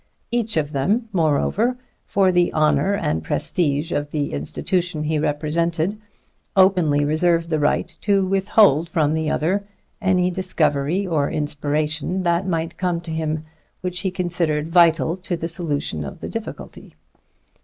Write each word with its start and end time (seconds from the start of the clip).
Each 0.31 0.57
of 0.57 0.71
them, 0.71 1.09
moreover, 1.13 1.77
for 2.07 2.31
the 2.31 2.51
honor 2.53 2.95
and 2.95 3.23
prestige 3.23 3.91
of 3.91 4.09
the 4.09 4.33
institution 4.33 5.03
he 5.03 5.19
represented, 5.19 6.01
openly 6.55 7.05
reserved 7.05 7.51
the 7.51 7.59
right 7.59 7.95
to 8.01 8.25
withhold 8.25 8.89
from 8.89 9.13
the 9.13 9.29
other 9.29 9.63
any 10.01 10.31
discovery 10.31 11.05
or 11.05 11.29
inspiration 11.29 12.21
that 12.23 12.47
might 12.47 12.77
come 12.79 12.99
to 13.01 13.11
him 13.11 13.43
which 13.81 13.99
he 13.99 14.09
considered 14.09 14.71
vital 14.71 15.15
to 15.17 15.37
the 15.37 15.47
solution 15.47 16.03
of 16.03 16.19
the 16.19 16.29
difficulty. 16.29 16.95